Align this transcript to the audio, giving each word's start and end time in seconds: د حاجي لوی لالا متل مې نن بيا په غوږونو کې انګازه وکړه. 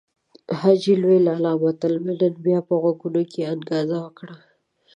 د 0.47 0.49
حاجي 0.61 0.93
لوی 1.03 1.17
لالا 1.27 1.53
متل 1.61 1.93
مې 2.03 2.13
نن 2.19 2.33
بيا 2.45 2.59
په 2.67 2.73
غوږونو 2.81 3.21
کې 3.31 3.49
انګازه 3.53 3.97
وکړه. 4.01 4.35